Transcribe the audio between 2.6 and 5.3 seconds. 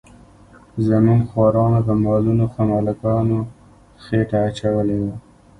ملکانو خېټه اچولې ده.